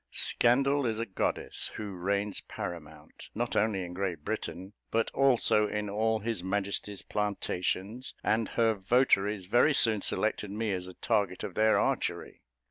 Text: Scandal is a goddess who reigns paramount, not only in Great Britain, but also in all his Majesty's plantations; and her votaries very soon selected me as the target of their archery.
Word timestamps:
Scandal 0.09 0.87
is 0.87 0.97
a 0.97 1.05
goddess 1.05 1.69
who 1.75 1.91
reigns 1.91 2.41
paramount, 2.41 3.29
not 3.35 3.55
only 3.55 3.83
in 3.83 3.93
Great 3.93 4.23
Britain, 4.25 4.73
but 4.89 5.11
also 5.11 5.67
in 5.67 5.91
all 5.91 6.17
his 6.21 6.43
Majesty's 6.43 7.03
plantations; 7.03 8.15
and 8.23 8.49
her 8.57 8.73
votaries 8.73 9.45
very 9.45 9.75
soon 9.75 10.01
selected 10.01 10.49
me 10.49 10.71
as 10.73 10.87
the 10.87 10.95
target 10.95 11.43
of 11.43 11.53
their 11.53 11.77
archery. 11.77 12.41